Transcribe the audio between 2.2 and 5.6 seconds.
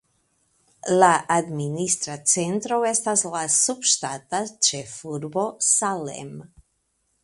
centro estas la subŝtata ĉefurbo